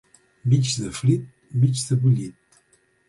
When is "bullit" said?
2.03-2.35